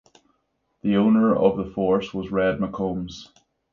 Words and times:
The 0.81 0.95
Owner 0.95 1.35
of 1.35 1.57
the 1.57 1.65
Force 1.73 2.11
was 2.11 2.31
Red 2.31 2.57
McCombs. 2.57 3.27